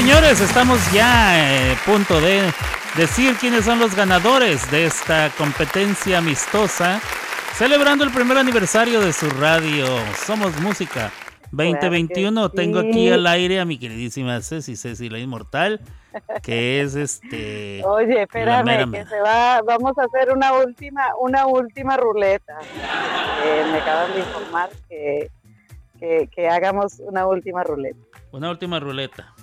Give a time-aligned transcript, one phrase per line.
[0.00, 2.40] señores, estamos ya a punto de
[2.96, 7.00] decir quiénes son los ganadores de esta competencia amistosa,
[7.52, 9.84] celebrando el primer aniversario de su radio
[10.24, 11.12] Somos Música
[11.52, 12.50] 2021.
[12.50, 15.82] Tengo aquí al aire a mi queridísima Ceci, Ceci la Inmortal,
[16.42, 17.82] que es este.
[17.84, 22.58] Oye, espérame, que se va, vamos a hacer una última, una última ruleta.
[23.44, 25.30] Eh, me acaban de informar que,
[26.34, 28.00] que hagamos una última ruleta.
[28.32, 29.34] Una última ruleta.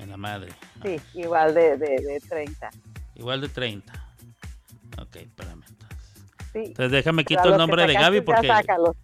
[0.00, 0.52] En la madre.
[0.82, 2.70] Sí, igual de, de, 30.
[3.16, 3.92] Igual de 30.
[5.00, 5.98] Ok, espérame entonces.
[6.52, 6.58] Sí.
[6.66, 8.46] Entonces déjame quitar el nombre de Gaby porque...
[8.46, 8.96] Ya sácalos.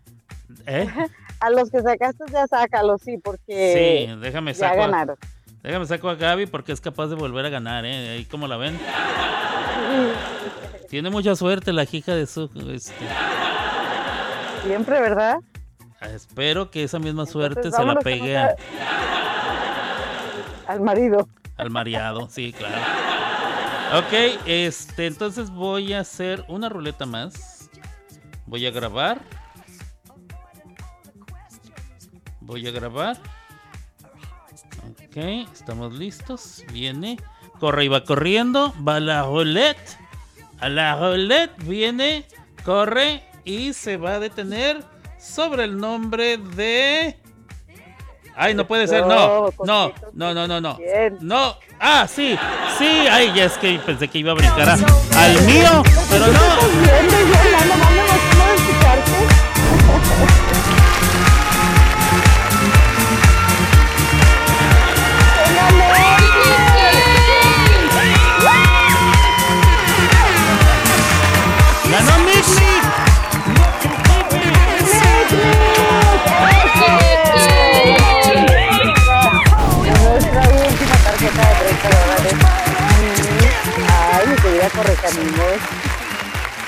[0.67, 0.89] ¿Eh?
[1.41, 5.19] A los que sacaste ya sácalos, sí, porque sí, déjame ya ganaron.
[5.63, 8.09] déjame saco a Gaby porque es capaz de volver a ganar, ¿eh?
[8.09, 8.81] Ahí como la ven.
[10.89, 12.51] Tiene mucha suerte la hija de su...
[12.73, 12.95] Este...
[14.65, 15.41] Siempre, ¿verdad?
[16.01, 18.57] Espero que esa misma suerte se la pegue a...
[20.67, 21.29] Al marido.
[21.57, 22.77] Al mareado, sí, claro.
[23.95, 27.71] Ok, este, entonces voy a hacer una ruleta más.
[28.47, 29.21] Voy a grabar.
[32.41, 33.17] Voy a grabar.
[34.85, 35.17] Ok,
[35.53, 36.65] estamos listos.
[36.73, 37.17] Viene.
[37.61, 38.75] Corre y va corriendo.
[38.87, 39.99] Va la roulette.
[40.61, 42.27] A la roulette viene.
[42.65, 44.85] Corre y se va a detener
[45.19, 47.19] sobre el nombre de...
[48.39, 50.79] Ay, no puede ser, no, no, no, no, no, no.
[51.21, 52.39] No, ah, sí,
[52.77, 57.96] sí, ay, ya es que pensé que iba a brincar al mío, pero no.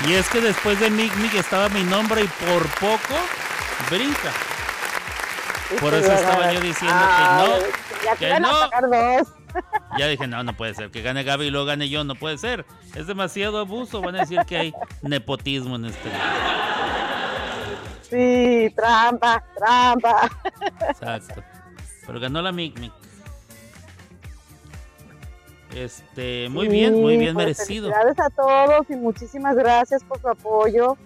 [0.06, 3.14] Y es que después de Mick estaba mi nombre y por poco
[3.90, 4.32] brinca.
[5.80, 8.04] Por eso estaba yo diciendo que no.
[8.04, 9.28] Ya que no.
[9.98, 10.90] Ya dije, no, no puede ser.
[10.90, 12.64] Que gane Gaby y luego gane yo, no puede ser.
[12.94, 14.00] Es demasiado abuso.
[14.00, 16.10] Van a decir que hay nepotismo en este.
[18.02, 20.30] Sí, trampa, trampa.
[20.90, 21.42] Exacto.
[22.06, 22.92] Pero ganó la Mick Mick.
[25.74, 27.90] Este, muy bien, muy bien pues, merecido.
[27.90, 30.96] Felicidades a todos y muchísimas gracias por su apoyo,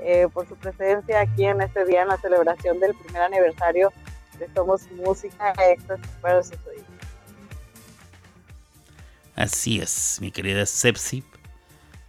[0.00, 3.92] eh, por su presencia aquí en este día en la celebración del primer aniversario
[4.38, 5.52] de Somos Música
[9.36, 11.24] Así es, mi querida Sepsi.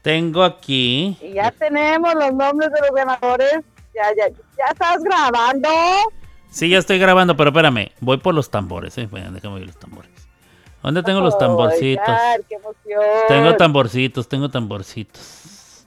[0.01, 1.17] Tengo aquí.
[1.21, 3.59] Y ya tenemos los nombres de los ganadores.
[3.93, 5.69] Ya, ya, ya estás grabando.
[6.49, 9.07] Sí, ya estoy grabando, pero espérame, voy por los tambores, eh.
[9.09, 10.11] Bueno, déjame ver los tambores.
[10.81, 12.05] ¿Dónde tengo los tamborcitos?
[13.27, 15.85] Tengo tamborcitos, tengo tamborcitos.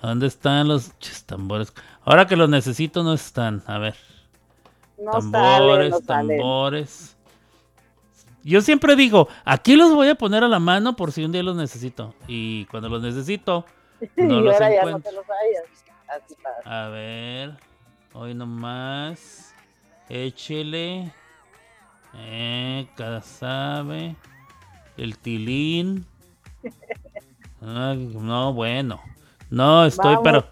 [0.00, 0.92] ¿Dónde están los
[1.26, 1.72] tambores?
[2.04, 3.62] Ahora que los necesito no están.
[3.66, 3.96] A ver.
[5.10, 7.16] tambores, tambores.
[8.42, 11.42] Yo siempre digo, aquí los voy a poner a la mano por si un día
[11.42, 12.14] los necesito.
[12.28, 13.66] Y cuando los necesito,
[14.16, 15.12] no los encuentro.
[16.64, 17.56] a ver,
[18.12, 19.52] hoy nomás.
[20.08, 21.12] Échele.
[22.18, 22.86] Eh,
[23.22, 24.16] sabe.
[24.96, 26.06] El tilín.
[27.60, 29.00] no, bueno.
[29.50, 30.46] No, estoy pero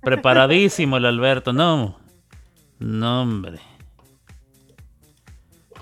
[0.00, 1.52] preparadísimo el Alberto.
[1.52, 1.98] No.
[2.78, 3.58] No, hombre.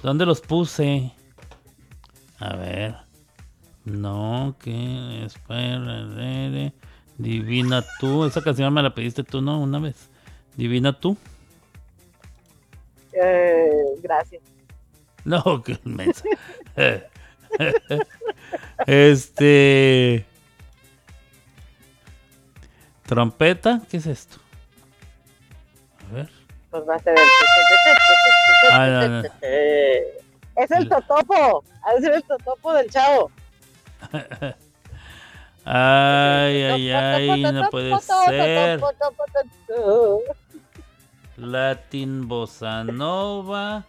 [0.02, 1.12] ¿Dónde los puse?
[2.38, 2.96] A ver.
[3.84, 6.72] No, que espera.
[7.18, 8.24] Divina tú.
[8.24, 9.60] Esa canción me la pediste tú, ¿no?
[9.60, 10.10] Una vez.
[10.56, 11.16] Divina tú.
[13.14, 13.70] Eh,
[14.02, 14.42] gracias.
[15.25, 16.25] No, qué inmensa.
[18.87, 20.26] este.
[23.06, 23.81] ¿Trompeta?
[23.90, 24.38] ¿Qué es esto?
[26.11, 26.31] A ver.
[26.70, 27.25] Pues va a ser el.
[28.72, 29.22] Ah,
[30.56, 31.64] Es el totopo.
[31.99, 33.31] Es el totopo del chavo.
[35.66, 38.81] Ay, ay, ay, no puede ser.
[41.44, 43.85] Latin Bossa Nova.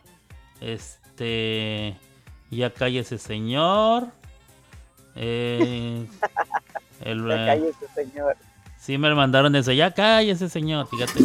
[0.62, 1.98] Este.
[2.52, 4.08] Ya cállese, señor.
[5.16, 6.06] Eh,
[7.02, 8.38] el, ya cállese, señor.
[8.78, 9.72] Sí, me mandaron eso.
[9.72, 10.88] Ya cállese, señor.
[10.88, 11.20] Fíjate.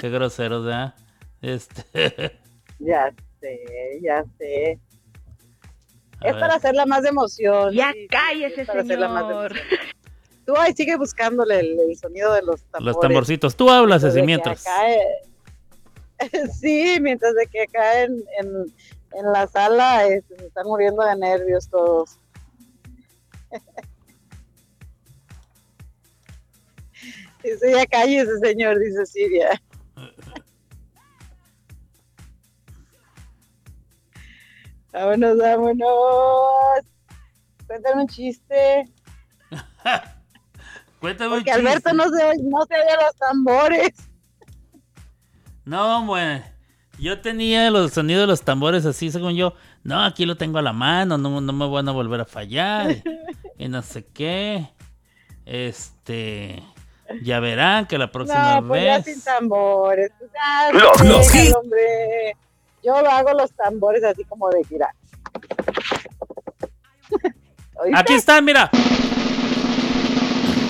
[0.00, 0.94] Qué grosero, ¿verdad?
[1.42, 2.38] Este.
[2.80, 3.58] Ya sé,
[4.00, 4.78] ya sé.
[6.20, 7.74] es para hacerla más de emoción.
[7.74, 9.52] Ya cállese, señor.
[10.46, 12.86] Tú ahí sigue buscándole el, sonido de los tambores.
[12.86, 13.56] Los tamborcitos.
[13.56, 14.64] Tú hablas así mientras.
[16.60, 18.24] Sí, mientras de que acá en,
[19.12, 22.18] en la sala este, se están muriendo de nervios todos.
[27.42, 29.62] Dice, ya ese señor, dice Siria.
[34.92, 36.80] vámonos, vámonos.
[37.66, 38.92] Cuéntame un chiste.
[41.00, 44.07] Cuéntame Porque Alberto no se, no se oye los tambores.
[45.68, 46.42] No, bueno.
[46.98, 49.52] Yo tenía los sonidos de los tambores así, según yo.
[49.84, 52.96] No, aquí lo tengo a la mano, no, no me van a volver a fallar.
[53.58, 54.66] y no sé qué.
[55.44, 56.62] Este.
[57.22, 59.04] Ya verán que la próxima no, pues vez.
[59.04, 60.10] Ya sin tambores.
[60.72, 62.34] los, los hombre.
[62.82, 64.94] Yo lo hago los tambores así como de girar.
[67.94, 68.70] Aquí están, mira.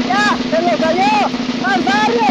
[0.08, 0.36] ¡Ya!
[0.50, 1.47] ¡Se lo salió!
[1.68, 2.22] ¡Más barrio!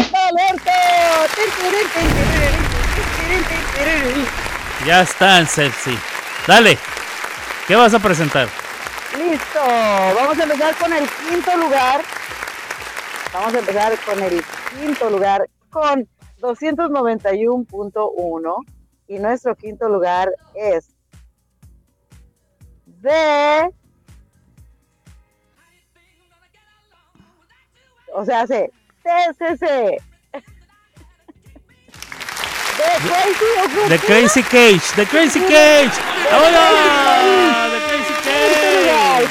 [4.84, 5.96] Ya están, sexy.
[6.46, 6.76] Dale.
[7.68, 8.48] ¿Qué vas a presentar?
[9.16, 9.60] Listo.
[9.60, 12.02] Vamos a empezar con el quinto lugar.
[13.32, 16.08] Vamos a empezar con el quinto lugar con
[16.40, 18.66] 291.1
[19.06, 20.90] y nuestro quinto lugar es
[22.86, 23.70] de
[28.14, 28.72] o sea, hace
[29.08, 29.96] TCC
[33.88, 35.96] The Crazy Cage, The Crazy Cage.
[36.30, 37.70] ¡Hola!
[37.72, 39.28] The Crazy Cage.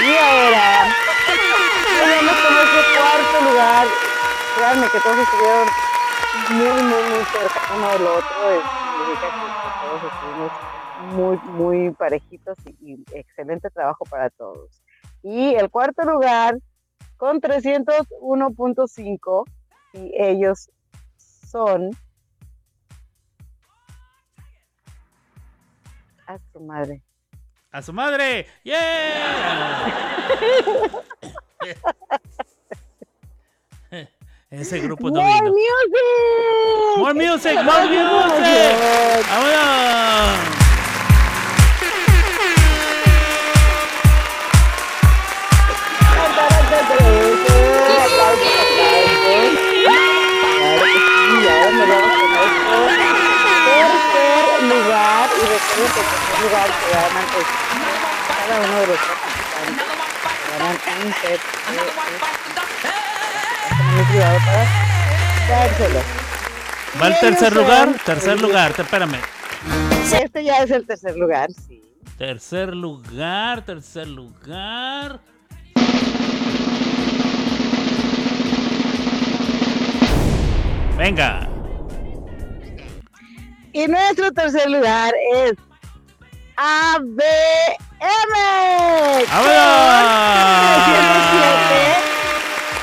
[0.00, 0.96] Y ahora,
[2.00, 3.86] vamos con nuestro cuarto lugar.
[4.56, 5.68] Créanme que todos estuvieron
[6.48, 8.62] muy, muy, muy cerca uno del otro.
[8.96, 14.82] Significa que todos estuvimos muy, muy parejitos y, excelente trabajo para todos.
[15.22, 16.58] Y el cuarto lugar
[17.16, 19.44] con 301.5
[19.94, 20.70] y ellos
[21.16, 21.90] son
[26.26, 27.02] a su madre.
[27.70, 28.46] A su madre.
[28.62, 29.92] ¡Yeah!
[34.50, 35.52] Ese grupo no More vino.
[35.52, 35.92] music.
[36.98, 38.76] More music, more music.
[39.28, 40.53] ¡Vámonos!
[56.64, 57.26] Lugar se ganan
[58.46, 59.86] cada uno de los participantes
[60.58, 60.76] ganan
[61.06, 61.40] un set
[61.70, 61.76] de
[63.92, 64.64] muy cuidado para
[65.48, 66.00] dárselo
[67.02, 67.88] ¿Va al tercer lugar?
[68.04, 69.18] Tercer lugar, espérame.
[70.22, 71.82] Este ya es el tercer lugar, sí.
[72.16, 75.18] Tercer lugar, tercer lugar.
[80.96, 81.48] Venga.
[83.72, 85.54] Y nuestro tercer lugar es
[86.56, 87.24] ABM.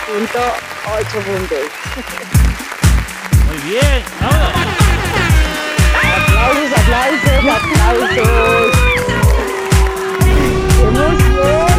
[0.07, 0.43] punto
[1.23, 1.65] puntos.
[3.47, 4.03] Muy bien.
[4.19, 4.51] ¡Vámonos!
[6.17, 8.27] Aplausos, aplausos, aplausos.
[10.25, 11.70] ¡Qué emoción!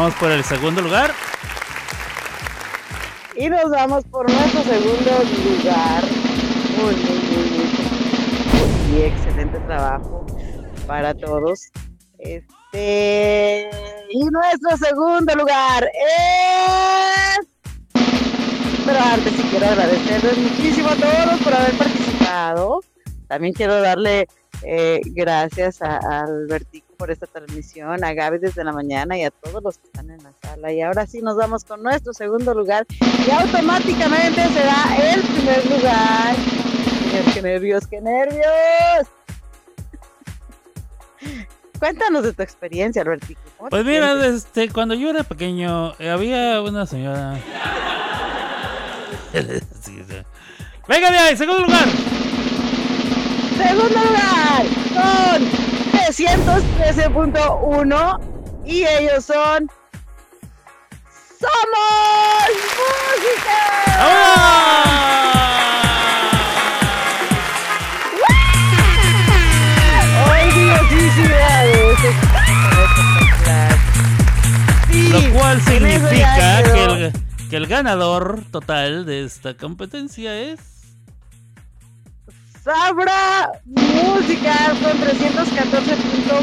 [0.00, 1.12] Vamos por el segundo lugar.
[3.36, 5.10] Y nos vamos por nuestro segundo
[5.44, 6.02] lugar.
[6.78, 9.02] Muy, muy, muy, muy.
[9.02, 10.24] excelente trabajo
[10.86, 11.68] para todos.
[12.18, 13.68] Este.
[14.08, 17.46] Y nuestro segundo lugar es.
[18.86, 22.80] Pero antes sí quiero agradecerles muchísimo a todos por haber participado.
[23.28, 24.26] También quiero darle
[24.62, 29.30] eh, gracias a, a Albertico por esta transmisión, a Gaby desde la mañana y a
[29.30, 30.70] todos los que están en la sala.
[30.70, 36.36] Y ahora sí nos vamos con nuestro segundo lugar y automáticamente será el primer lugar.
[37.32, 39.08] qué nervios, qué nervios.
[41.80, 43.40] Cuéntanos de tu experiencia, Albertico.
[43.70, 47.40] Pues mira, este, cuando yo era pequeño, eh, había una señora.
[50.86, 51.88] Venga de ahí, segundo lugar.
[53.56, 55.69] Segundo lugar, con
[56.10, 59.70] 313.1 y ellos son
[61.38, 62.50] Somos
[62.80, 63.60] Música.
[70.26, 70.50] ¡Ay,
[75.10, 77.12] Lo cual significa que el,
[77.48, 80.58] que el ganador total de esta competencia es
[82.62, 86.40] Sabra Música con 314.4.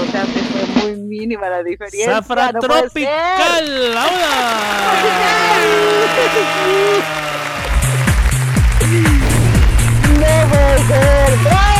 [0.00, 2.06] O sea, se fue muy mínima la diferencia.
[2.06, 3.94] Zafra no Tropical.
[10.20, 11.38] No puede ser.
[11.42, 11.74] ¡Bravo!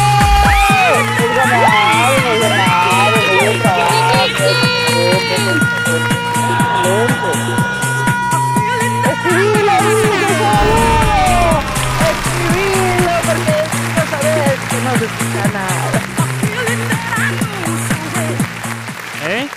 [19.27, 19.49] ¿Eh?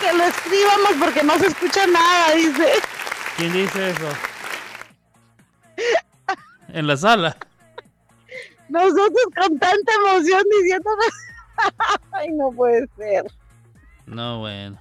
[0.00, 2.72] Que lo escribamos porque no se escucha nada, dice.
[3.36, 4.08] ¿Quién dice eso?
[6.68, 7.36] En la sala.
[8.68, 10.90] Nosotros con tanta emoción diciendo.
[12.12, 13.24] Ay, no puede ser.
[14.06, 14.78] No, bueno.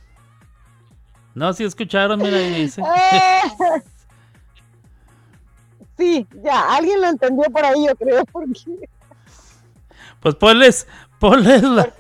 [1.34, 2.82] No, si escucharon, mira ahí dice.
[5.98, 8.54] Sí, ya, alguien lo entendió por ahí, yo creo, porque
[10.20, 10.88] Pues ponles,
[11.20, 11.92] ponles la,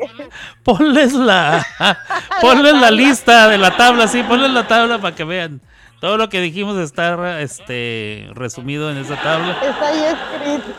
[0.63, 1.65] ponles la,
[2.41, 5.61] ponles la lista de la tabla, sí, ponles la tabla para que vean.
[5.99, 9.57] Todo lo que dijimos está este resumido en esa tabla.
[9.63, 10.77] está ahí escrito.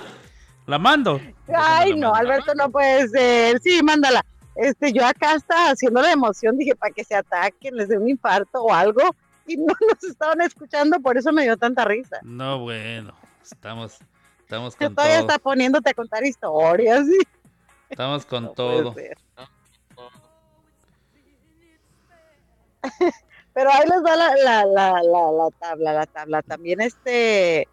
[0.66, 1.20] La mando.
[1.52, 3.58] Ay, no, Alberto, no puede ser.
[3.60, 4.24] Sí, mándala.
[4.54, 8.08] Este, yo acá estaba haciendo la emoción, dije, para que se ataquen, les dé un
[8.08, 9.02] infarto o algo,
[9.48, 12.18] y no nos estaban escuchando, por eso me dio tanta risa.
[12.22, 13.98] No, bueno, estamos,
[14.40, 15.28] estamos con todavía todo.
[15.28, 17.18] está poniéndote a contar historias, ¿sí?
[17.88, 18.94] Estamos con No todo.
[23.54, 26.42] Pero ahí les va la, la, la, la, la tabla, la tabla.
[26.42, 27.66] También este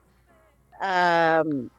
[0.79, 1.69] am,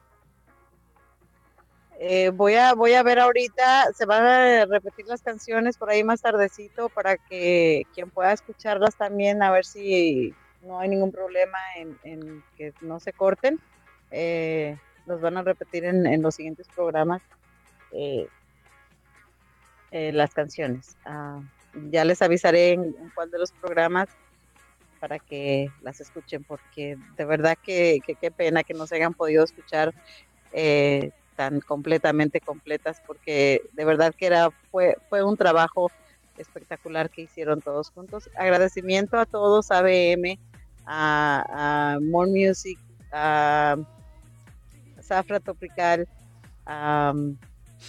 [1.99, 6.03] eh, voy a voy a ver ahorita, se van a repetir las canciones por ahí
[6.03, 11.57] más tardecito para que quien pueda escucharlas también, a ver si no hay ningún problema
[12.03, 13.59] en, que no se corten.
[14.11, 17.21] Eh, van a repetir en, en los siguientes programas.
[17.93, 18.27] eh,
[19.91, 20.97] eh, las canciones.
[21.05, 21.41] Ah,
[21.91, 24.07] ya les avisaré en, cuál de los programas
[24.99, 29.43] para que las escuchen, porque de verdad que qué pena que no se hayan podido
[29.43, 29.93] escuchar
[30.51, 35.89] eh, tan completamente completas, porque de verdad que era fue, fue un trabajo
[36.37, 38.29] espectacular que hicieron todos juntos.
[38.35, 40.37] Agradecimiento a todos, a BM,
[40.85, 42.77] a, a More Music,
[43.13, 43.77] a
[45.01, 46.07] Zafra Tropical,
[46.65, 47.13] a,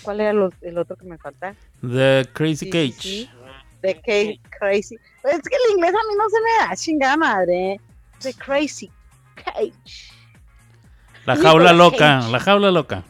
[0.02, 1.54] ¿cuál era lo- el otro que me falta?
[1.80, 2.92] The Crazy Sí, Cage.
[3.02, 3.30] sí, sí.
[3.80, 4.96] The Ca- Crazy.
[5.24, 7.80] Es que el inglés a mí no se me da, chingada madre.
[8.20, 8.90] The Crazy
[9.36, 10.12] Cage.
[11.24, 12.30] La jaula loca, Cage.
[12.32, 13.04] la jaula loca.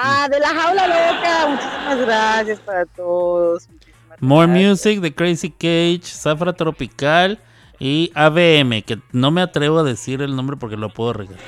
[0.00, 1.48] Ah, de la jaula loca.
[1.48, 3.68] Muchísimas gracias para todos.
[3.68, 4.68] Muchísimas More gracias.
[4.68, 7.40] Music, The Crazy Cage, Zafra Tropical
[7.80, 11.38] y ABM, que no me atrevo a decir el nombre porque lo puedo regar.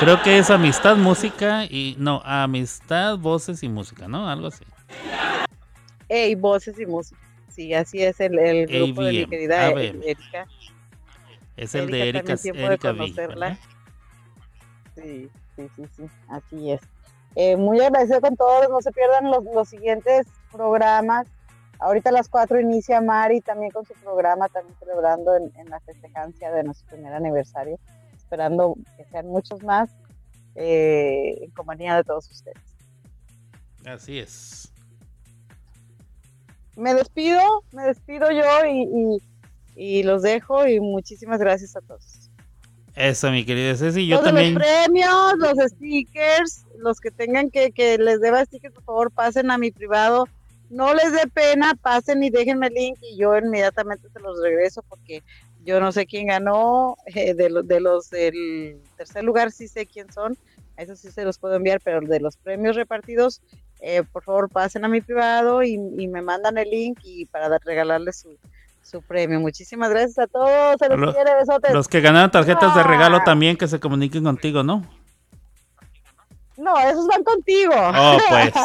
[0.00, 1.96] Creo que es Amistad, Música y...
[1.98, 4.28] No, Amistad, Voces y Música, ¿no?
[4.28, 4.64] Algo así.
[6.10, 7.18] Ey, voces y música.
[7.48, 10.02] Sí, así es el, el grupo de mi ABM, querida ABM.
[10.04, 10.46] Erika.
[11.56, 13.58] Es el de Erika, Erika, de conocerla.
[14.94, 16.80] Sí, sí, sí, sí, así es.
[17.36, 21.26] Eh, muy agradecido con todos, no se pierdan los, los siguientes programas.
[21.80, 25.80] Ahorita a las 4 inicia Mari también con su programa, también celebrando en, en la
[25.80, 27.78] festejancia de nuestro primer aniversario,
[28.16, 29.90] esperando que sean muchos más
[30.54, 32.56] eh, en compañía de todos ustedes.
[33.84, 34.72] Así es.
[36.76, 37.40] Me despido,
[37.72, 39.18] me despido yo y, y-
[39.76, 42.23] y los dejo y muchísimas gracias a todos.
[42.94, 44.06] Eso, mi querida Ceci.
[44.06, 44.54] Yo de también...
[44.54, 49.50] los premios, los stickers, los que tengan que, que les deba stickers, por favor, pasen
[49.50, 50.28] a mi privado.
[50.70, 54.82] No les dé pena, pasen y déjenme el link y yo inmediatamente se los regreso
[54.88, 55.22] porque
[55.64, 56.96] yo no sé quién ganó.
[57.06, 60.36] eh, de, los de los del tercer lugar sí sé quién son,
[60.76, 63.42] a eso sí se los puedo enviar, pero de los premios repartidos,
[63.80, 67.58] eh, por favor, pasen a mi privado y, y me mandan el link y para
[67.58, 68.36] regalarles su,
[68.84, 69.40] su premio.
[69.40, 71.72] Muchísimas gracias a todos, se les Lo- quiere, besotes.
[71.72, 73.24] Los que ganaron tarjetas de regalo Ah.
[73.24, 74.84] también que se comuniquen contigo, ¿no?
[76.56, 77.72] No, esos van contigo.
[77.76, 78.52] Oh, pues.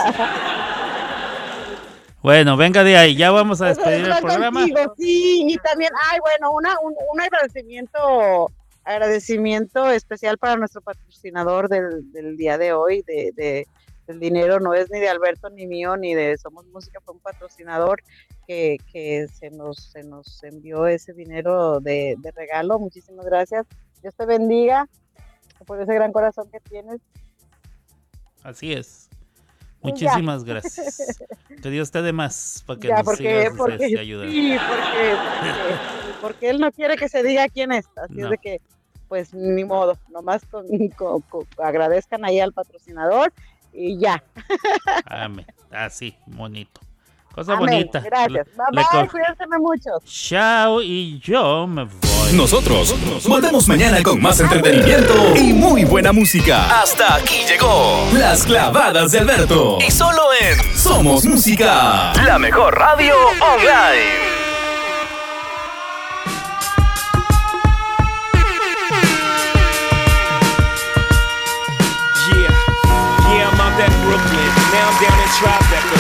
[2.22, 4.60] Bueno, venga de ahí, ya vamos a despedir el programa.
[4.60, 8.52] contigo, sí, y también, ay, bueno, una, un, un agradecimiento,
[8.84, 13.68] agradecimiento especial para nuestro patrocinador del, del día de hoy, de, de-
[14.10, 17.22] del dinero no es ni de Alberto ni mío ni de Somos Música, fue un
[17.22, 18.02] patrocinador
[18.48, 22.80] que, que se nos se nos envió ese dinero de, de regalo.
[22.80, 23.68] Muchísimas gracias.
[24.02, 24.88] Dios te bendiga
[25.68, 27.00] por ese gran corazón que tienes.
[28.42, 29.10] Así es.
[29.12, 29.90] Ya.
[29.90, 31.20] Muchísimas gracias.
[31.62, 33.88] Que Dios te dé más para que Ya, nos porque, sigas porque, este,
[34.30, 35.10] sí, porque,
[36.22, 37.86] porque, él no quiere que se diga quién es.
[37.98, 38.26] Así No.
[38.26, 38.62] es de que
[39.10, 40.44] pues ni modo, nomás
[41.58, 43.34] agradezcan ahí al patrocinador
[43.74, 44.24] y ya.
[45.06, 45.46] Amén.
[45.72, 46.82] Así, bonito.
[47.34, 48.00] Cosa bonita.
[48.00, 48.48] Gracias.
[48.72, 49.90] Bye bye, cuídense mucho.
[50.06, 52.34] Chao y yo me voy.
[52.34, 52.96] Nosotros
[53.28, 56.82] volvemos mañana con más entretenimiento y muy buena música.
[56.82, 59.78] Hasta aquí llegó Las clavadas de Alberto.
[59.86, 64.39] Y solo en Somos Música, la mejor radio online.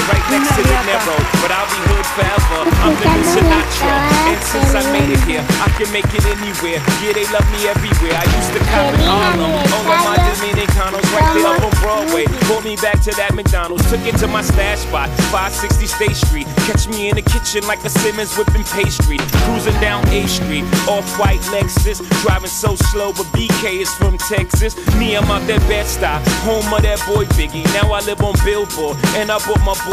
[0.09, 2.65] Right next to the narrow, but I'll be hood forever.
[2.81, 3.93] I'm living Sinatra,
[4.33, 6.81] and since I made it here, I can make it anywhere.
[6.99, 8.17] Yeah, they love me everywhere.
[8.17, 12.25] I used to cop in Harlem, all of my Dominicanos right there up on Broadway.
[12.49, 16.47] Pulled me back to that McDonald's, took it to my stash spot, 560 State Street.
[16.65, 21.41] Catch me in the kitchen like a Simmons whipping pastry, cruising down A Street, off-white
[21.53, 24.73] Lexus, driving so slow, but BK is from Texas.
[24.97, 27.65] Me, I'm out that Bed-Stuy, home of that boy Biggie.
[27.77, 29.75] Now I live on Billboard, and I brought my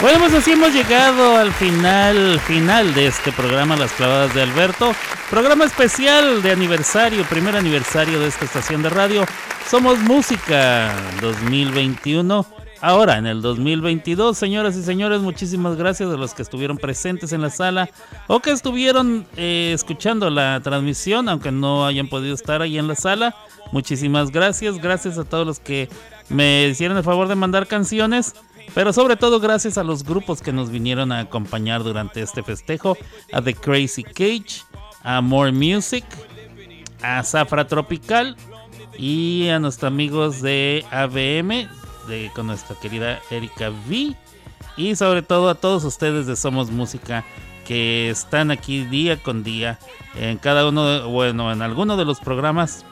[0.00, 4.92] Bueno, pues así hemos llegado al final, final de este programa Las Clavadas de Alberto.
[5.30, 9.24] Programa especial de aniversario, primer aniversario de esta estación de radio.
[9.70, 12.61] Somos Música 2021.
[12.82, 17.40] Ahora, en el 2022, señoras y señores, muchísimas gracias a los que estuvieron presentes en
[17.40, 17.88] la sala
[18.26, 22.96] o que estuvieron eh, escuchando la transmisión, aunque no hayan podido estar ahí en la
[22.96, 23.36] sala.
[23.70, 24.78] Muchísimas gracias.
[24.78, 25.88] Gracias a todos los que
[26.28, 28.34] me hicieron el favor de mandar canciones.
[28.74, 32.96] Pero sobre todo gracias a los grupos que nos vinieron a acompañar durante este festejo,
[33.32, 34.64] a The Crazy Cage,
[35.04, 36.04] a More Music,
[37.00, 38.36] a Zafra Tropical
[38.98, 41.68] y a nuestros amigos de ABM,
[42.06, 44.14] de, con nuestra querida Erika V.
[44.76, 47.24] Y sobre todo a todos ustedes de Somos Música
[47.66, 49.78] que están aquí día con día
[50.14, 52.84] en cada uno, bueno, en alguno de los programas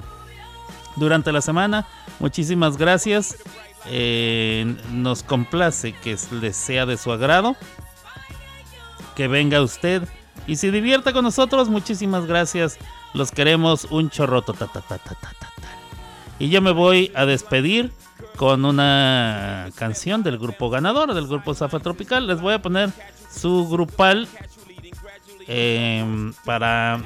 [0.97, 1.87] durante la semana.
[2.19, 3.37] Muchísimas gracias.
[3.87, 7.57] Eh, nos complace que les sea de su agrado.
[9.17, 10.07] Que venga usted
[10.47, 11.69] y se divierta con nosotros.
[11.69, 12.79] Muchísimas gracias.
[13.15, 14.55] Los queremos un chorroto.
[16.39, 17.93] y yo me voy a despedir
[18.37, 22.27] con una canción del grupo ganador, del grupo Zafa Tropical.
[22.27, 22.91] Les voy a poner
[23.31, 24.29] su grupal
[25.47, 27.01] em, para,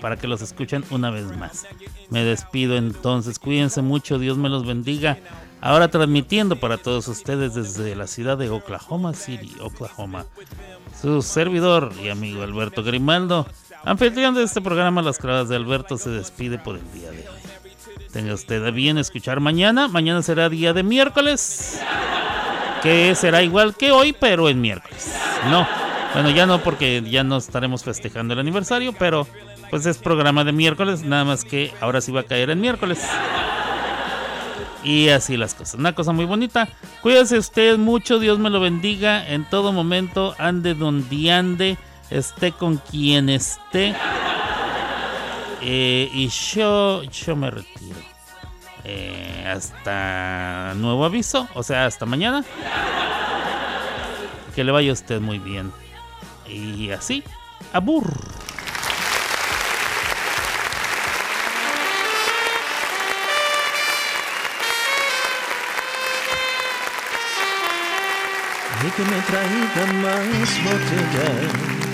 [0.00, 1.66] para que los escuchen una vez más.
[2.10, 3.38] Me despido entonces.
[3.38, 4.18] Cuídense mucho.
[4.18, 5.18] Dios me los bendiga.
[5.60, 10.26] Ahora transmitiendo para todos ustedes desde la ciudad de Oklahoma City, Oklahoma.
[11.00, 13.46] Su servidor y amigo Alberto Grimaldo,
[13.82, 17.63] anfitrión de este programa Las Clavas de Alberto, se despide por el día de hoy.
[18.14, 19.88] Tenga usted bien escuchar mañana.
[19.88, 21.80] Mañana será día de miércoles.
[22.80, 25.12] Que será igual que hoy, pero en miércoles.
[25.50, 25.66] No,
[26.12, 29.26] bueno, ya no porque ya no estaremos festejando el aniversario, pero
[29.68, 33.04] pues es programa de miércoles, nada más que ahora sí va a caer en miércoles.
[34.84, 35.74] Y así las cosas.
[35.74, 36.68] Una cosa muy bonita.
[37.02, 38.20] Cuídese usted mucho.
[38.20, 39.26] Dios me lo bendiga.
[39.26, 40.36] En todo momento.
[40.38, 41.78] Ande donde ande.
[42.10, 43.96] Esté con quien esté.
[45.66, 47.96] Eh, y yo, yo me retiro.
[48.84, 51.48] Eh, hasta nuevo aviso.
[51.54, 52.44] O sea, hasta mañana.
[54.54, 55.72] Que le vaya usted muy bien.
[56.46, 57.24] Y así.
[57.72, 58.12] Abur.
[68.86, 69.16] y que me
[70.02, 71.93] más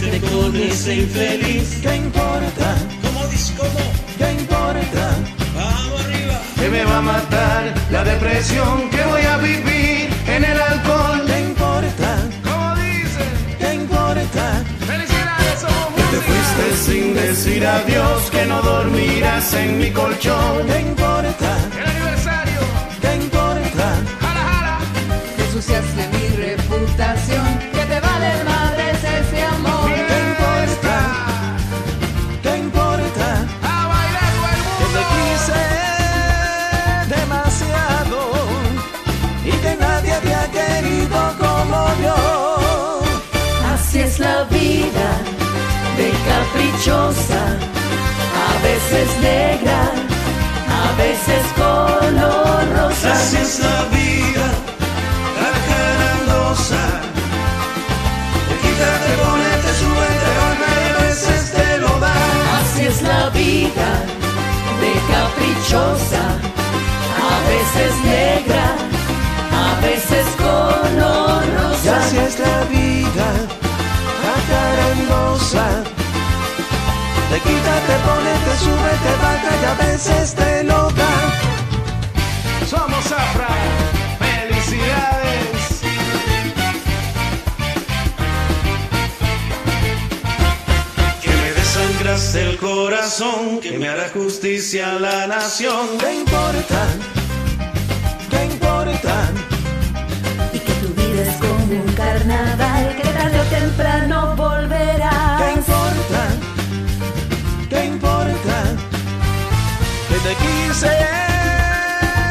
[0.00, 1.78] verte con ese infeliz.
[1.82, 2.76] ¿Qué importa?
[3.02, 3.80] ¿Cómo dice cómo?
[4.18, 5.16] ¿Qué importa?
[5.54, 6.40] Vamos arriba.
[6.56, 11.22] Que me va a matar la depresión que voy a vivir en el alcohol.
[11.26, 12.16] ¿Qué importa?
[12.44, 13.24] ¿Cómo dice?
[13.58, 14.64] ¿Qué importa?
[14.86, 20.66] Felicidades, somos Que te fuiste sin decir adiós, que no dormirás en mi colchón.
[20.66, 21.50] ¿Qué importa?
[21.78, 22.60] El aniversario.
[23.00, 23.86] ¿Qué importa?
[24.20, 24.78] Jala, jala.
[25.36, 27.59] que ensuciaste mi reputación,
[46.60, 47.42] caprichosa,
[48.48, 49.80] a veces negra,
[50.68, 53.12] a veces color rosa.
[53.12, 54.46] Así es la vida,
[55.50, 56.82] acarandosa.
[58.48, 62.14] Te quita, te pone, te sube, te baja y a veces te lo da.
[62.60, 63.88] Así es la vida,
[64.80, 66.24] de caprichosa,
[67.28, 68.66] a veces negra,
[69.52, 71.96] a veces color rosa.
[72.00, 73.28] así es la vida,
[74.36, 75.89] acarandosa.
[77.30, 81.14] Te quita, te pone, te sube, te baja y a veces te lo da.
[82.68, 83.46] Somos Afra.
[84.18, 85.80] Felicidades.
[91.22, 95.86] Que me desangraste el corazón, que me hará justicia a la nación.
[96.00, 96.80] ¿Qué importa?
[98.28, 99.14] ¿Qué importa?
[100.52, 104.30] Y que tu vida es como un carnaval que tarde o temprano
[104.70, 105.39] ¿Qué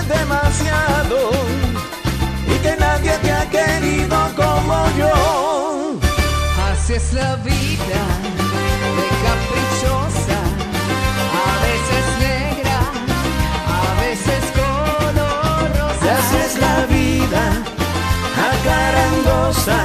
[0.08, 1.32] demasiado
[2.47, 5.99] y que nadie te ha querido como yo.
[6.71, 8.02] Así es la vida,
[8.97, 10.39] de caprichosa,
[11.47, 12.80] a veces negra,
[13.75, 16.17] a veces color Y rosa.
[16.17, 17.43] así es la vida,
[18.52, 19.80] acarandosa.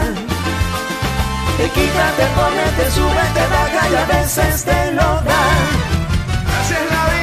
[1.56, 5.42] Te quita, te pone, te sube, te baja y a veces te lo da.
[6.60, 7.13] Así es la vida.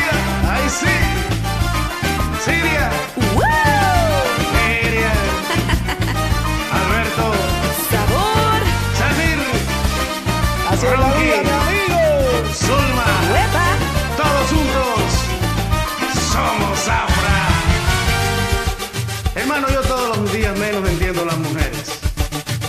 [19.53, 21.99] Hermano, yo todos los días menos entiendo a las mujeres.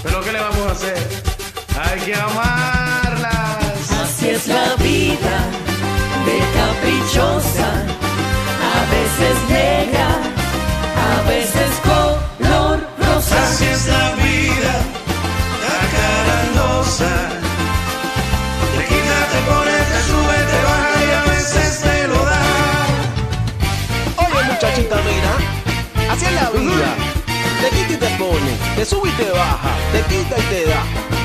[0.03, 0.99] Pero ¿qué le vamos a hacer?
[1.81, 3.93] Hay que amarlas.
[4.03, 5.37] Así es la vida,
[6.27, 7.87] de caprichosa,
[26.51, 26.97] vida.
[27.61, 31.22] Te quita y te pone, te sube y te baja, te quita y te da.